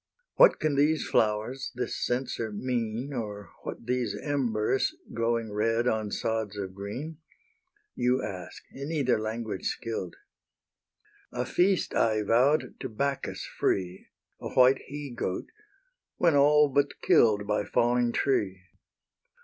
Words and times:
What 0.33 0.59
can 0.59 0.73
these 0.77 1.05
flowers, 1.07 1.71
this 1.75 1.95
censer 1.95 2.51
mean 2.51 3.13
Or 3.13 3.51
what 3.61 3.85
these 3.85 4.15
embers, 4.15 4.95
glowing 5.13 5.53
red 5.53 5.87
On 5.87 6.09
sods 6.09 6.57
of 6.57 6.73
green? 6.73 7.19
You 7.93 8.23
ask, 8.23 8.63
in 8.71 8.91
either 8.91 9.19
language 9.19 9.67
skill'd! 9.67 10.15
A 11.31 11.45
feast 11.45 11.93
I 11.93 12.23
vow'd 12.23 12.79
to 12.79 12.89
Bacchus 12.89 13.45
free, 13.45 14.07
A 14.39 14.49
white 14.49 14.79
he 14.87 15.11
goat, 15.11 15.45
when 16.17 16.35
all 16.35 16.67
but 16.69 16.99
kill'd 17.03 17.45
By 17.45 17.63
falling 17.63 18.11
tree. 18.11 18.59